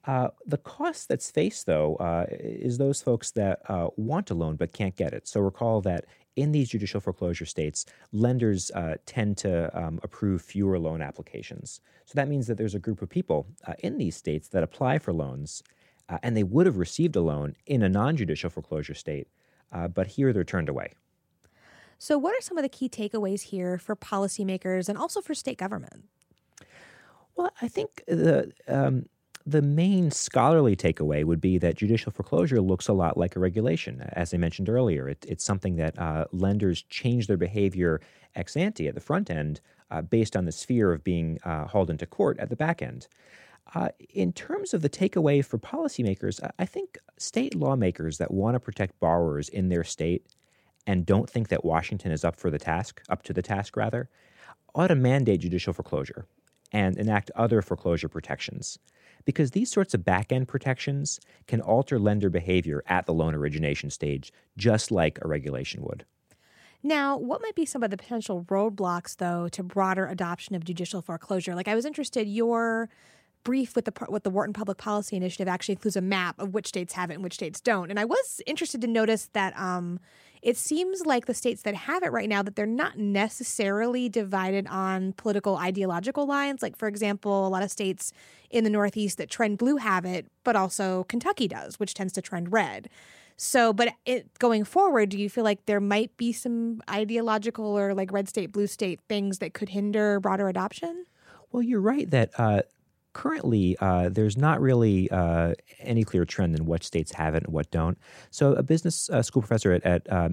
Uh, 0.05 0.29
the 0.45 0.57
cost 0.57 1.09
that's 1.09 1.29
faced, 1.29 1.65
though, 1.65 1.95
uh, 1.97 2.25
is 2.29 2.77
those 2.77 3.01
folks 3.01 3.31
that 3.31 3.59
uh, 3.67 3.89
want 3.97 4.31
a 4.31 4.33
loan 4.33 4.55
but 4.55 4.71
can't 4.71 4.95
get 4.95 5.13
it. 5.13 5.27
So 5.27 5.41
recall 5.41 5.81
that 5.81 6.05
in 6.39 6.51
these 6.53 6.69
judicial 6.69 7.01
foreclosure 7.01 7.45
states, 7.45 7.85
lenders 8.13 8.71
uh, 8.71 8.95
tend 9.05 9.37
to 9.37 9.77
um, 9.77 9.99
approve 10.03 10.41
fewer 10.41 10.79
loan 10.79 11.01
applications. 11.01 11.81
So 12.05 12.13
that 12.15 12.29
means 12.29 12.47
that 12.47 12.57
there's 12.57 12.75
a 12.75 12.79
group 12.79 13.01
of 13.01 13.09
people 13.09 13.45
uh, 13.67 13.73
in 13.79 13.97
these 13.97 14.15
states 14.15 14.47
that 14.49 14.63
apply 14.63 14.99
for 14.99 15.13
loans, 15.13 15.61
uh, 16.07 16.17
and 16.23 16.35
they 16.35 16.43
would 16.43 16.65
have 16.65 16.77
received 16.77 17.15
a 17.15 17.21
loan 17.21 17.55
in 17.65 17.83
a 17.83 17.89
non 17.89 18.15
judicial 18.15 18.49
foreclosure 18.49 18.93
state, 18.93 19.27
uh, 19.71 19.87
but 19.87 20.07
here 20.07 20.31
they're 20.31 20.43
turned 20.43 20.69
away. 20.69 20.93
So, 21.97 22.17
what 22.17 22.33
are 22.33 22.41
some 22.41 22.57
of 22.57 22.63
the 22.63 22.69
key 22.69 22.87
takeaways 22.87 23.41
here 23.41 23.77
for 23.77 23.95
policymakers 23.95 24.87
and 24.87 24.97
also 24.97 25.21
for 25.21 25.33
state 25.33 25.57
government? 25.57 26.05
Well, 27.35 27.51
I 27.61 27.67
think 27.67 28.03
the 28.07 28.53
um, 28.67 29.07
the 29.49 29.61
main 29.61 30.11
scholarly 30.11 30.75
takeaway 30.75 31.23
would 31.23 31.41
be 31.41 31.57
that 31.57 31.75
judicial 31.75 32.11
foreclosure 32.11 32.61
looks 32.61 32.87
a 32.87 32.93
lot 32.93 33.17
like 33.17 33.35
a 33.35 33.39
regulation. 33.39 34.01
As 34.13 34.33
I 34.33 34.37
mentioned 34.37 34.69
earlier, 34.69 35.09
it, 35.09 35.25
it's 35.27 35.43
something 35.43 35.75
that 35.77 35.97
uh, 35.97 36.25
lenders 36.31 36.83
change 36.83 37.27
their 37.27 37.37
behavior 37.37 37.99
ex 38.35 38.55
ante 38.55 38.87
at 38.87 38.95
the 38.95 39.01
front 39.01 39.29
end 39.29 39.59
uh, 39.89 40.01
based 40.01 40.35
on 40.35 40.45
the 40.45 40.51
sphere 40.51 40.91
of 40.91 41.03
being 41.03 41.39
uh, 41.43 41.65
hauled 41.65 41.89
into 41.89 42.05
court 42.05 42.37
at 42.39 42.49
the 42.49 42.55
back 42.55 42.81
end. 42.81 43.07
Uh, 43.73 43.89
in 44.13 44.33
terms 44.33 44.73
of 44.73 44.81
the 44.81 44.89
takeaway 44.89 45.43
for 45.43 45.57
policymakers, 45.57 46.39
I 46.57 46.65
think 46.65 46.97
state 47.17 47.55
lawmakers 47.55 48.17
that 48.17 48.31
want 48.31 48.55
to 48.55 48.59
protect 48.59 48.99
borrowers 48.99 49.49
in 49.49 49.69
their 49.69 49.83
state 49.83 50.25
and 50.87 51.05
don't 51.05 51.29
think 51.29 51.49
that 51.49 51.65
Washington 51.65 52.11
is 52.11 52.23
up 52.23 52.35
for 52.35 52.49
the 52.49 52.59
task, 52.59 53.01
up 53.09 53.23
to 53.23 53.33
the 53.33 53.41
task 53.41 53.77
rather, 53.77 54.09
ought 54.75 54.87
to 54.87 54.95
mandate 54.95 55.41
judicial 55.41 55.73
foreclosure 55.73 56.25
and 56.71 56.97
enact 56.97 57.31
other 57.35 57.61
foreclosure 57.61 58.09
protections 58.09 58.79
because 59.25 59.51
these 59.51 59.71
sorts 59.71 59.93
of 59.93 60.05
back 60.05 60.31
end 60.31 60.47
protections 60.47 61.19
can 61.47 61.61
alter 61.61 61.99
lender 61.99 62.29
behavior 62.29 62.83
at 62.87 63.05
the 63.05 63.13
loan 63.13 63.35
origination 63.35 63.89
stage, 63.89 64.31
just 64.57 64.91
like 64.91 65.19
a 65.21 65.27
regulation 65.27 65.83
would. 65.83 66.05
Now, 66.81 67.17
what 67.17 67.41
might 67.41 67.55
be 67.55 67.65
some 67.65 67.83
of 67.83 67.91
the 67.91 67.97
potential 67.97 68.45
roadblocks, 68.49 69.17
though, 69.17 69.49
to 69.49 69.63
broader 69.63 70.07
adoption 70.07 70.55
of 70.55 70.63
judicial 70.63 71.01
foreclosure? 71.01 71.53
Like, 71.53 71.67
I 71.67 71.75
was 71.75 71.85
interested, 71.85 72.27
your 72.27 72.89
brief 73.43 73.75
with 73.75 73.85
the 73.85 73.93
with 74.09 74.23
the 74.23 74.29
Wharton 74.29 74.53
Public 74.53 74.77
Policy 74.77 75.15
Initiative 75.15 75.47
actually 75.47 75.73
includes 75.73 75.95
a 75.95 76.01
map 76.01 76.39
of 76.39 76.53
which 76.53 76.67
states 76.67 76.93
have 76.93 77.09
it 77.09 77.15
and 77.15 77.23
which 77.23 77.33
states 77.33 77.61
don't. 77.61 77.89
And 77.89 77.99
I 77.99 78.05
was 78.05 78.41
interested 78.45 78.81
to 78.81 78.87
notice 78.87 79.29
that 79.33 79.57
um, 79.57 79.99
it 80.41 80.57
seems 80.57 81.05
like 81.05 81.25
the 81.25 81.33
states 81.33 81.63
that 81.63 81.75
have 81.75 82.03
it 82.03 82.11
right 82.11 82.29
now 82.29 82.41
that 82.41 82.55
they're 82.55 82.65
not 82.65 82.97
necessarily 82.97 84.07
divided 84.07 84.67
on 84.67 85.13
political 85.13 85.57
ideological 85.57 86.25
lines. 86.25 86.61
Like, 86.61 86.77
for 86.77 86.87
example, 86.87 87.45
a 87.45 87.49
lot 87.49 87.63
of 87.63 87.71
states 87.71 88.13
in 88.49 88.63
the 88.63 88.69
Northeast 88.69 89.17
that 89.17 89.29
trend 89.29 89.57
blue 89.57 89.77
have 89.77 90.05
it, 90.05 90.27
but 90.43 90.55
also 90.55 91.03
Kentucky 91.05 91.47
does, 91.47 91.79
which 91.79 91.93
tends 91.93 92.13
to 92.13 92.21
trend 92.21 92.53
red. 92.53 92.89
So, 93.35 93.71
but 93.71 93.93
it, 94.05 94.37
going 94.39 94.65
forward, 94.65 95.09
do 95.09 95.17
you 95.17 95.29
feel 95.29 95.45
like 95.45 95.65
there 95.65 95.79
might 95.79 96.15
be 96.17 96.33
some 96.33 96.81
ideological 96.89 97.65
or 97.65 97.93
like 97.93 98.11
red 98.11 98.27
state, 98.27 98.51
blue 98.51 98.67
state 98.67 98.99
things 99.07 99.39
that 99.39 99.53
could 99.53 99.69
hinder 99.69 100.19
broader 100.19 100.49
adoption? 100.49 101.05
Well, 101.51 101.63
you're 101.63 101.81
right 101.81 102.09
that 102.11 102.31
uh, 102.37 102.61
currently 103.13 103.77
uh, 103.79 104.09
there's 104.09 104.37
not 104.37 104.61
really 104.61 105.09
uh, 105.11 105.53
any 105.79 106.03
clear 106.03 106.25
trend 106.25 106.55
in 106.55 106.65
what 106.65 106.83
states 106.83 107.11
have 107.13 107.35
it 107.35 107.43
and 107.43 107.53
what 107.53 107.69
don't. 107.71 107.97
So, 108.31 108.53
a 108.53 108.63
business 108.63 109.09
uh, 109.09 109.21
school 109.21 109.41
professor 109.41 109.73
at, 109.73 109.85
at 109.85 110.11
uh, 110.11 110.29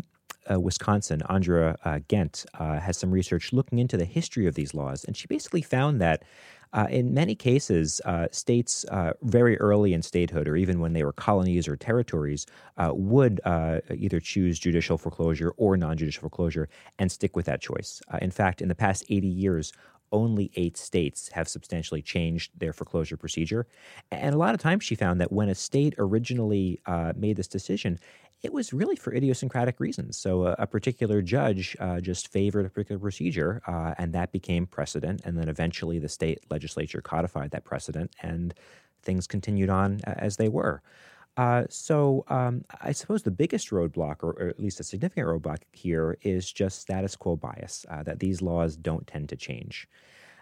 uh, 0.50 0.60
Wisconsin, 0.60 1.22
Andra 1.28 1.76
Ghent, 2.08 2.46
has 2.54 2.96
some 2.96 3.10
research 3.10 3.52
looking 3.52 3.78
into 3.78 3.96
the 3.96 4.04
history 4.04 4.46
of 4.46 4.54
these 4.54 4.74
laws, 4.74 5.04
and 5.04 5.16
she 5.16 5.26
basically 5.26 5.62
found 5.62 6.00
that 6.00 6.22
uh, 6.72 6.86
in 6.90 7.14
many 7.14 7.34
cases, 7.34 8.00
uh, 8.04 8.26
states 8.30 8.84
uh, 8.90 9.12
very 9.22 9.58
early 9.60 9.94
in 9.94 10.02
statehood, 10.02 10.48
or 10.48 10.56
even 10.56 10.80
when 10.80 10.92
they 10.92 11.04
were 11.04 11.12
colonies 11.12 11.68
or 11.68 11.76
territories, 11.76 12.46
uh, 12.76 12.90
would 12.92 13.40
uh, 13.44 13.80
either 13.94 14.20
choose 14.20 14.58
judicial 14.58 14.98
foreclosure 14.98 15.54
or 15.56 15.76
non 15.76 15.96
judicial 15.96 16.20
foreclosure 16.20 16.68
and 16.98 17.10
stick 17.10 17.36
with 17.36 17.46
that 17.46 17.60
choice. 17.60 18.02
Uh, 18.12 18.18
in 18.20 18.30
fact, 18.30 18.60
in 18.60 18.68
the 18.68 18.74
past 18.74 19.04
80 19.08 19.26
years, 19.26 19.72
only 20.12 20.50
eight 20.56 20.76
states 20.76 21.28
have 21.28 21.48
substantially 21.48 22.02
changed 22.02 22.52
their 22.58 22.72
foreclosure 22.72 23.16
procedure. 23.16 23.66
And 24.10 24.34
a 24.34 24.38
lot 24.38 24.54
of 24.54 24.60
times 24.60 24.84
she 24.84 24.94
found 24.94 25.20
that 25.20 25.32
when 25.32 25.48
a 25.48 25.54
state 25.54 25.94
originally 25.98 26.80
made 27.16 27.36
this 27.36 27.48
decision, 27.48 27.98
it 28.42 28.52
was 28.52 28.72
really 28.72 28.96
for 28.96 29.14
idiosyncratic 29.14 29.80
reasons. 29.80 30.18
So 30.18 30.46
a, 30.46 30.56
a 30.58 30.66
particular 30.66 31.22
judge 31.22 31.76
uh, 31.80 32.00
just 32.00 32.28
favored 32.28 32.66
a 32.66 32.68
particular 32.68 32.98
procedure, 32.98 33.62
uh, 33.66 33.94
and 33.98 34.12
that 34.12 34.30
became 34.30 34.66
precedent. 34.66 35.22
And 35.24 35.38
then 35.38 35.48
eventually 35.48 35.98
the 35.98 36.08
state 36.08 36.44
legislature 36.50 37.00
codified 37.00 37.50
that 37.52 37.64
precedent, 37.64 38.14
and 38.22 38.54
things 39.02 39.26
continued 39.26 39.70
on 39.70 40.00
as 40.04 40.36
they 40.36 40.48
were. 40.48 40.82
Uh, 41.36 41.64
so 41.68 42.24
um, 42.28 42.64
I 42.80 42.92
suppose 42.92 43.22
the 43.22 43.30
biggest 43.30 43.70
roadblock, 43.70 44.22
or, 44.22 44.30
or, 44.30 44.48
at 44.48 44.60
least 44.60 44.80
a 44.80 44.84
significant 44.84 45.26
roadblock 45.26 45.58
here, 45.72 46.16
is 46.22 46.50
just 46.50 46.80
status 46.80 47.14
quo 47.14 47.36
bias, 47.36 47.84
uh, 47.90 48.02
that 48.04 48.20
these 48.20 48.40
laws 48.40 48.76
don't 48.76 49.06
tend 49.06 49.28
to 49.28 49.36
change. 49.36 49.88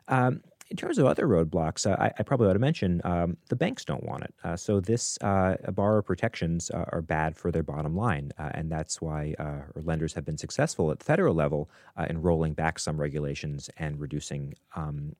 Um, 0.08 0.42
in 0.70 0.76
terms 0.76 0.98
of 0.98 1.06
other 1.06 1.26
roadblocks, 1.26 1.90
uh, 1.90 1.96
I, 2.00 2.12
I, 2.18 2.22
probably 2.22 2.48
ought 2.48 2.54
to 2.54 2.58
mention 2.58 3.00
um, 3.04 3.36
the 3.48 3.56
banks 3.56 3.84
don't 3.84 4.02
want 4.02 4.24
it. 4.24 4.34
Uh, 4.42 4.56
so 4.56 4.80
this 4.80 5.18
uh, 5.20 5.56
borrower 5.72 6.00
protections 6.00 6.70
are 6.70 7.02
bad 7.02 7.36
for 7.36 7.50
their 7.50 7.62
bottom 7.62 7.94
line, 7.94 8.32
and 8.38 8.72
that's 8.72 9.00
why 9.00 9.34
lenders 9.76 10.14
have 10.14 10.24
been 10.24 10.38
successful 10.38 10.90
at 10.90 11.02
federal 11.02 11.34
level 11.34 11.68
in 12.08 12.22
rolling 12.22 12.54
back 12.54 12.78
some 12.78 12.98
regulations 12.98 13.68
and 13.76 14.00
reducing 14.00 14.54
um, 14.74 15.14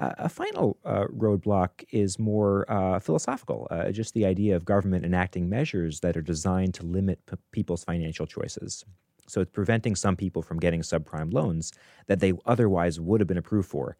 enforcement. 0.00 0.26
a 0.26 0.28
final 0.28 0.78
roadblock 0.84 1.84
is 1.90 2.18
more 2.18 2.66
philosophical, 3.02 3.68
just 3.92 4.14
the 4.14 4.26
idea 4.26 4.56
of 4.56 4.64
government 4.64 5.04
enacting 5.04 5.48
measures 5.48 6.00
that 6.00 6.16
are 6.16 6.22
designed 6.22 6.74
to 6.74 6.82
limit 6.84 7.24
p- 7.26 7.36
people's 7.52 7.84
financial 7.84 8.26
choices. 8.26 8.84
So 9.28 9.40
it's 9.40 9.50
preventing 9.52 9.94
some 9.94 10.16
people 10.16 10.42
from 10.42 10.58
getting 10.58 10.82
subprime 10.82 11.32
loans 11.32 11.72
that 12.08 12.18
they 12.18 12.32
otherwise 12.46 12.98
would 12.98 13.20
have 13.20 13.28
been 13.28 13.38
approved 13.38 13.68
for. 13.68 13.96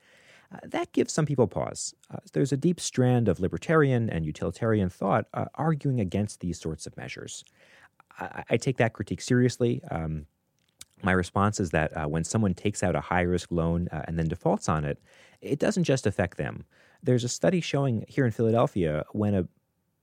Uh, 0.52 0.58
that 0.64 0.92
gives 0.92 1.12
some 1.12 1.26
people 1.26 1.46
pause. 1.46 1.94
Uh, 2.12 2.16
there's 2.32 2.50
a 2.50 2.56
deep 2.56 2.80
strand 2.80 3.28
of 3.28 3.38
libertarian 3.38 4.10
and 4.10 4.26
utilitarian 4.26 4.90
thought 4.90 5.26
uh, 5.32 5.44
arguing 5.54 6.00
against 6.00 6.40
these 6.40 6.58
sorts 6.58 6.86
of 6.86 6.96
measures. 6.96 7.44
I, 8.18 8.42
I 8.50 8.56
take 8.56 8.78
that 8.78 8.92
critique 8.92 9.20
seriously. 9.20 9.80
Um, 9.90 10.26
my 11.02 11.12
response 11.12 11.60
is 11.60 11.70
that 11.70 11.96
uh, 11.96 12.06
when 12.06 12.24
someone 12.24 12.54
takes 12.54 12.82
out 12.82 12.96
a 12.96 13.00
high 13.00 13.22
risk 13.22 13.50
loan 13.50 13.88
uh, 13.92 14.02
and 14.06 14.18
then 14.18 14.28
defaults 14.28 14.68
on 14.68 14.84
it, 14.84 14.98
it 15.40 15.58
doesn't 15.58 15.84
just 15.84 16.06
affect 16.06 16.36
them. 16.36 16.64
There's 17.02 17.24
a 17.24 17.28
study 17.28 17.60
showing 17.60 18.04
here 18.08 18.24
in 18.24 18.30
Philadelphia 18.30 19.04
when 19.12 19.34
a 19.34 19.48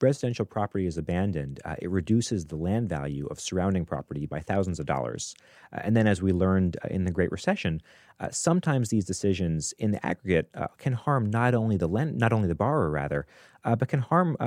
residential 0.01 0.45
property 0.45 0.85
is 0.85 0.97
abandoned, 0.97 1.59
uh, 1.65 1.75
it 1.79 1.89
reduces 1.89 2.45
the 2.45 2.55
land 2.55 2.89
value 2.89 3.25
of 3.27 3.39
surrounding 3.39 3.85
property 3.85 4.25
by 4.25 4.39
thousands 4.39 4.79
of 4.79 4.85
dollars. 4.85 5.35
Uh, 5.73 5.79
and 5.83 5.95
then, 5.95 6.07
as 6.07 6.21
we 6.21 6.31
learned 6.31 6.77
uh, 6.83 6.87
in 6.89 7.05
the 7.05 7.11
Great 7.11 7.31
Recession, 7.31 7.81
uh, 8.19 8.29
sometimes 8.29 8.89
these 8.89 9.05
decisions, 9.05 9.73
in 9.79 9.91
the 9.91 10.05
aggregate, 10.05 10.49
uh, 10.55 10.67
can 10.77 10.93
harm 10.93 11.29
not 11.29 11.53
only 11.53 11.77
the 11.77 11.87
lend- 11.87 12.17
not 12.17 12.33
only 12.33 12.47
the 12.47 12.55
borrower 12.55 12.89
rather, 12.89 13.25
uh, 13.63 13.75
but 13.75 13.87
can 13.89 13.99
harm, 13.99 14.37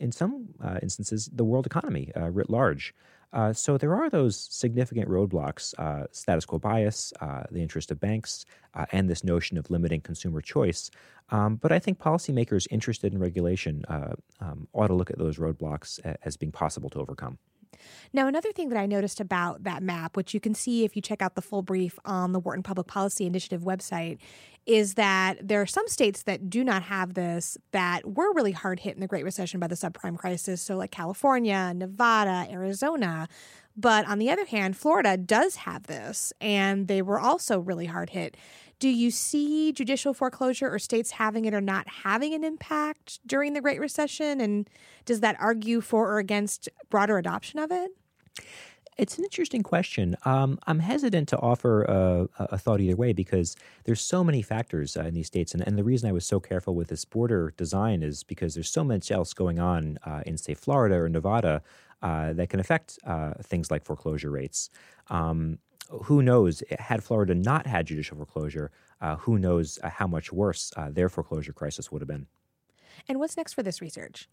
in 0.00 0.10
some 0.10 0.48
instances, 0.82 1.30
the 1.32 1.44
world 1.44 1.66
economy 1.66 2.10
writ 2.16 2.50
large. 2.50 2.94
Uh, 3.36 3.52
so 3.52 3.76
there 3.76 3.94
are 3.94 4.08
those 4.08 4.48
significant 4.50 5.10
roadblocks 5.10 5.78
uh, 5.78 6.06
status 6.10 6.46
quo 6.46 6.58
bias, 6.58 7.12
uh, 7.20 7.42
the 7.50 7.60
interest 7.60 7.90
of 7.90 8.00
banks, 8.00 8.46
uh, 8.72 8.86
and 8.92 9.10
this 9.10 9.22
notion 9.22 9.58
of 9.58 9.70
limiting 9.70 10.00
consumer 10.00 10.40
choice. 10.40 10.90
Um, 11.28 11.56
but 11.56 11.70
I 11.70 11.78
think 11.78 11.98
policymakers 11.98 12.66
interested 12.70 13.12
in 13.12 13.18
regulation 13.18 13.84
uh, 13.88 14.14
um, 14.40 14.66
ought 14.72 14.86
to 14.86 14.94
look 14.94 15.10
at 15.10 15.18
those 15.18 15.36
roadblocks 15.36 16.00
as 16.22 16.38
being 16.38 16.50
possible 16.50 16.88
to 16.90 16.98
overcome. 16.98 17.36
Now, 18.12 18.26
another 18.26 18.52
thing 18.52 18.68
that 18.70 18.78
I 18.78 18.86
noticed 18.86 19.20
about 19.20 19.64
that 19.64 19.82
map, 19.82 20.16
which 20.16 20.34
you 20.34 20.40
can 20.40 20.54
see 20.54 20.84
if 20.84 20.96
you 20.96 21.02
check 21.02 21.22
out 21.22 21.34
the 21.34 21.42
full 21.42 21.62
brief 21.62 21.98
on 22.04 22.32
the 22.32 22.40
Wharton 22.40 22.62
Public 22.62 22.86
Policy 22.86 23.26
Initiative 23.26 23.62
website, 23.62 24.18
is 24.66 24.94
that 24.94 25.46
there 25.46 25.60
are 25.62 25.66
some 25.66 25.86
states 25.88 26.22
that 26.24 26.50
do 26.50 26.64
not 26.64 26.82
have 26.82 27.14
this 27.14 27.56
that 27.70 28.16
were 28.16 28.32
really 28.32 28.52
hard 28.52 28.80
hit 28.80 28.94
in 28.94 29.00
the 29.00 29.06
Great 29.06 29.24
Recession 29.24 29.60
by 29.60 29.68
the 29.68 29.76
subprime 29.76 30.18
crisis. 30.18 30.60
So, 30.60 30.76
like 30.76 30.90
California, 30.90 31.72
Nevada, 31.74 32.46
Arizona. 32.50 33.28
But 33.76 34.08
on 34.08 34.18
the 34.18 34.30
other 34.30 34.46
hand, 34.46 34.76
Florida 34.76 35.16
does 35.18 35.56
have 35.56 35.86
this, 35.86 36.32
and 36.40 36.88
they 36.88 37.02
were 37.02 37.20
also 37.20 37.60
really 37.60 37.86
hard 37.86 38.10
hit. 38.10 38.36
Do 38.78 38.88
you 38.88 39.10
see 39.10 39.72
judicial 39.72 40.12
foreclosure 40.12 40.70
or 40.70 40.78
states 40.78 41.12
having 41.12 41.46
it 41.46 41.54
or 41.54 41.62
not 41.62 41.88
having 41.88 42.34
an 42.34 42.44
impact 42.44 43.20
during 43.26 43.54
the 43.54 43.60
Great 43.60 43.80
Recession? 43.80 44.40
And 44.40 44.68
does 45.06 45.20
that 45.20 45.36
argue 45.40 45.80
for 45.80 46.10
or 46.10 46.18
against 46.18 46.68
broader 46.90 47.16
adoption 47.16 47.58
of 47.58 47.70
it? 47.70 47.90
It's 48.98 49.18
an 49.18 49.24
interesting 49.24 49.62
question. 49.62 50.16
Um, 50.24 50.58
I'm 50.66 50.78
hesitant 50.78 51.28
to 51.28 51.38
offer 51.38 51.82
a, 51.84 52.28
a, 52.38 52.58
thought 52.58 52.80
either 52.80 52.96
way 52.96 53.12
because 53.12 53.54
there's 53.84 54.00
so 54.00 54.24
many 54.24 54.40
factors 54.40 54.96
uh, 54.96 55.02
in 55.02 55.12
these 55.12 55.26
states, 55.26 55.52
and, 55.52 55.66
and, 55.66 55.76
the 55.76 55.84
reason 55.84 56.08
I 56.08 56.12
was 56.12 56.24
so 56.24 56.40
careful 56.40 56.74
with 56.74 56.88
this 56.88 57.04
border 57.04 57.52
design 57.58 58.02
is 58.02 58.24
because 58.24 58.54
there's 58.54 58.70
so 58.70 58.82
much 58.82 59.10
else 59.10 59.34
going 59.34 59.58
on 59.58 59.98
uh, 60.06 60.22
in, 60.24 60.38
say, 60.38 60.54
Florida 60.54 60.96
or 60.96 61.10
Nevada 61.10 61.62
uh, 62.00 62.32
that 62.32 62.48
can 62.48 62.58
affect 62.58 62.98
uh, 63.06 63.34
things 63.42 63.70
like 63.70 63.84
foreclosure 63.84 64.30
rates. 64.30 64.70
Um, 65.08 65.58
who 65.90 66.22
knows? 66.22 66.62
Had 66.78 67.02
Florida 67.02 67.34
not 67.34 67.66
had 67.66 67.86
judicial 67.86 68.16
foreclosure, 68.16 68.70
uh, 69.00 69.16
who 69.16 69.38
knows 69.38 69.78
uh, 69.82 69.90
how 69.90 70.06
much 70.06 70.32
worse 70.32 70.72
uh, 70.76 70.90
their 70.90 71.08
foreclosure 71.08 71.52
crisis 71.52 71.90
would 71.90 72.00
have 72.00 72.08
been. 72.08 72.26
And 73.08 73.18
what's 73.18 73.36
next 73.36 73.54
for 73.54 73.62
this 73.62 73.80
research? 73.80 74.28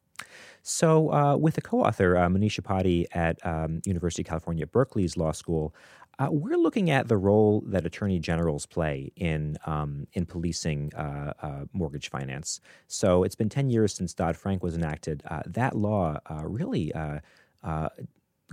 So, 0.62 1.12
uh, 1.12 1.36
with 1.36 1.58
a 1.58 1.62
co-author, 1.62 2.18
uh, 2.18 2.28
Manisha 2.30 2.64
Padi 2.64 3.08
at 3.14 3.44
um, 3.46 3.82
University 3.86 4.22
of 4.22 4.28
California, 4.28 4.66
Berkeley's 4.66 5.18
law 5.18 5.32
school, 5.32 5.76
uh, 6.20 6.28
we're 6.32 6.58
looking 6.58 6.92
at 6.92 7.08
the 7.08 7.18
role 7.18 7.64
that 7.66 7.86
attorney 7.86 8.20
generals 8.20 8.66
play 8.68 9.12
in 9.16 9.58
um, 9.66 10.08
in 10.14 10.26
policing 10.26 10.94
uh, 10.94 11.34
uh, 11.42 11.66
mortgage 11.74 12.10
finance. 12.10 12.62
So, 12.88 13.24
it's 13.24 13.36
been 13.36 13.50
ten 13.50 13.70
years 13.70 13.94
since 13.94 14.14
Dodd 14.14 14.38
Frank 14.38 14.64
was 14.64 14.76
enacted. 14.76 15.24
Uh, 15.30 15.42
that 15.48 15.76
law 15.76 16.20
really 16.44 16.94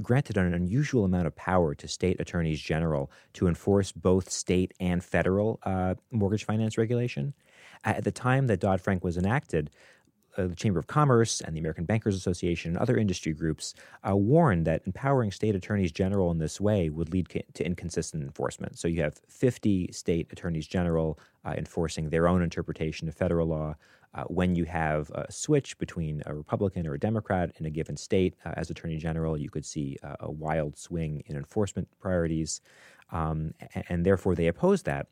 granted 0.00 0.36
an 0.36 0.54
unusual 0.54 1.04
amount 1.04 1.26
of 1.26 1.36
power 1.36 1.74
to 1.74 1.88
state 1.88 2.20
attorneys 2.20 2.60
general 2.60 3.10
to 3.34 3.46
enforce 3.46 3.92
both 3.92 4.30
state 4.30 4.72
and 4.80 5.04
federal 5.04 5.58
uh, 5.62 5.94
mortgage 6.10 6.44
finance 6.44 6.78
regulation. 6.78 7.34
At 7.84 8.04
the 8.04 8.10
time 8.10 8.46
that 8.48 8.60
Dodd 8.60 8.80
Frank 8.80 9.02
was 9.04 9.16
enacted, 9.16 9.70
uh, 10.40 10.46
the 10.48 10.54
Chamber 10.54 10.78
of 10.78 10.86
Commerce 10.86 11.40
and 11.40 11.54
the 11.54 11.60
American 11.60 11.84
Bankers 11.84 12.16
Association 12.16 12.70
and 12.70 12.78
other 12.78 12.96
industry 12.96 13.32
groups 13.32 13.74
uh, 14.08 14.16
warned 14.16 14.66
that 14.66 14.82
empowering 14.86 15.30
state 15.30 15.54
attorneys 15.54 15.92
general 15.92 16.30
in 16.30 16.38
this 16.38 16.60
way 16.60 16.88
would 16.88 17.12
lead 17.12 17.28
to 17.54 17.64
inconsistent 17.64 18.22
enforcement. 18.22 18.78
So 18.78 18.88
you 18.88 19.02
have 19.02 19.20
50 19.28 19.92
state 19.92 20.28
attorneys 20.32 20.66
general 20.66 21.18
uh, 21.44 21.54
enforcing 21.56 22.10
their 22.10 22.28
own 22.28 22.42
interpretation 22.42 23.08
of 23.08 23.14
federal 23.14 23.48
law, 23.48 23.76
uh, 24.12 24.24
when 24.24 24.56
you 24.56 24.64
have 24.64 25.10
a 25.10 25.30
switch 25.30 25.78
between 25.78 26.22
a 26.26 26.34
Republican 26.34 26.86
or 26.86 26.94
a 26.94 26.98
Democrat 26.98 27.52
in 27.58 27.66
a 27.66 27.70
given 27.70 27.96
state 27.96 28.34
uh, 28.44 28.52
as 28.56 28.68
Attorney 28.68 28.96
General, 28.96 29.38
you 29.38 29.48
could 29.48 29.64
see 29.64 29.96
a 30.20 30.30
wild 30.30 30.76
swing 30.76 31.22
in 31.26 31.36
enforcement 31.36 31.86
priorities, 32.00 32.60
um, 33.12 33.54
and, 33.74 33.84
and, 33.88 34.06
therefore 34.06 34.34
they 34.34 34.48
oppose 34.48 34.82
that. 34.82 35.06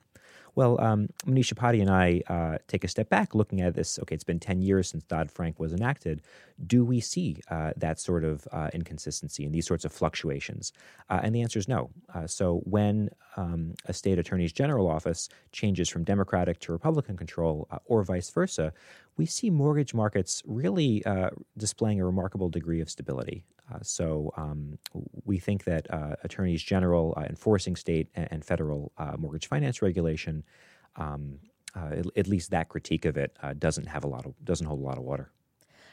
Well, 0.59 0.81
um, 0.81 1.07
Manisha 1.25 1.55
Padi 1.55 1.81
and 1.81 1.89
I 1.89 2.21
uh, 2.27 2.59
take 2.67 2.83
a 2.83 2.89
step 2.89 3.09
back 3.09 3.33
looking 3.33 3.61
at 3.61 3.77
this. 3.77 3.97
Okay, 4.01 4.17
it's 4.17 4.25
been 4.25 4.41
10 4.41 4.61
years 4.61 4.89
since 4.89 5.05
Dodd 5.05 5.31
Frank 5.31 5.61
was 5.61 5.73
enacted. 5.73 6.21
Do 6.67 6.85
we 6.85 6.99
see 6.99 7.37
uh, 7.49 7.75
that 7.77 8.01
sort 8.01 8.25
of 8.25 8.49
uh, 8.51 8.69
inconsistency 8.73 9.45
and 9.45 9.55
these 9.55 9.69
sorts 9.69 9.85
of 9.85 9.93
fluctuations? 9.93 10.73
Uh, 11.09 11.21
and 11.23 11.33
the 11.33 11.43
answer 11.43 11.61
is 11.61 11.69
no. 11.69 11.91
Uh, 12.13 12.27
so 12.27 12.61
when 12.65 13.09
um, 13.37 13.75
a 13.87 13.93
state 13.93 14.19
attorney's 14.19 14.53
general 14.53 14.89
office 14.89 15.29
changes 15.53 15.89
from 15.89 16.03
Democratic 16.03 16.59
to 16.59 16.73
Republican 16.73 17.17
control 17.17 17.69
uh, 17.71 17.79
or 17.85 18.03
vice 18.03 18.29
versa, 18.29 18.73
we 19.17 19.27
see 19.27 19.51
mortgage 19.51 19.95
markets 19.95 20.43
really 20.45 21.05
displaying 21.57 22.01
a 22.01 22.05
remarkable 22.05 22.49
degree 22.49 22.81
of 22.81 22.91
stability. 22.91 23.45
Uh, 23.73 23.79
so 23.83 24.33
um, 24.37 24.79
we 25.25 25.39
think 25.39 25.65
that 25.65 25.93
uh, 25.93 26.17
attorneys 26.25 26.63
general 26.63 27.15
uh, 27.17 27.23
enforcing 27.23 27.77
state 27.77 28.09
and, 28.15 28.29
and 28.31 28.45
federal 28.45 28.93
mortgage 29.19 29.47
finance 29.47 29.83
regulation, 29.83 30.45
um, 30.97 31.39
at, 31.77 32.07
at, 32.17 32.27
least 32.27 32.51
that 32.51 32.69
critique 32.69 33.05
of 33.05 33.17
it 33.17 33.37
doesn't 33.59 33.87
have 33.87 34.05
a 34.05 34.07
lot 34.07 34.27
of 34.27 34.35
doesn't 34.45 34.67
hold 34.67 34.81
a 34.81 34.85
lot 34.85 34.99
of 34.99 35.05
water. 35.05 35.31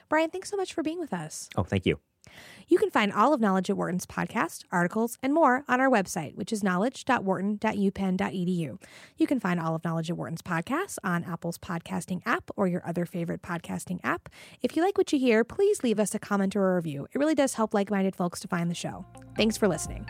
Brian, 0.10 0.30
thanks 0.30 0.50
so 0.50 0.58
much 0.58 0.74
for 0.74 0.84
being 0.84 1.00
with 1.00 1.14
us. 1.14 1.50
Oh, 1.56 1.64
thank 1.64 1.86
you. 1.86 2.00
You 2.68 2.78
can 2.78 2.90
find 2.90 3.14
all 3.14 3.34
of 3.34 3.42
Knowledge 3.42 3.70
at 3.70 3.78
Wharton's 3.78 4.06
podcast, 4.06 4.64
articles, 4.72 5.18
and 5.22 5.34
more 5.34 5.64
on 5.68 5.80
our 5.80 5.90
website, 5.90 6.36
which 6.36 6.52
is 6.52 6.64
knowledge.wharton.upenn.edu. 6.64 8.82
You 9.18 9.28
can 9.28 9.40
find 9.40 9.60
all 9.60 9.76
of 9.76 9.84
Knowledge 9.84 10.10
at 10.10 10.18
Wharton's 10.18 10.42
podcasts 10.42 10.98
on 11.04 11.24
Apple's 11.24 11.58
podcasting 11.58 12.22
app 12.26 12.50
or 12.56 12.68
your 12.68 12.86
other 12.88 13.06
favorite 13.06 13.42
podcasting 13.42 14.00
app. 14.04 14.30
If 14.62 14.76
you 14.76 14.84
like 14.84 14.98
what 14.98 15.14
you 15.14 15.20
hear, 15.20 15.44
please 15.44 15.84
leave 15.84 16.00
us 16.00 16.16
a 16.16 16.20
comment 16.20 16.56
or 16.56 16.72
a 16.72 16.76
review. 16.76 17.08
It 17.14 17.20
really 17.20 17.36
does 17.36 17.56
help 17.56 17.74
like 17.74 17.92
minded 17.92 18.16
folks 18.16 18.40
to 18.42 18.48
find 18.48 18.72
the 18.72 18.76
show. 18.76 19.06
Thanks 19.36 19.58
for 19.58 19.68
listening. 19.68 20.06